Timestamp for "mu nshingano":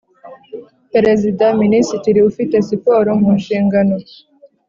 3.21-3.95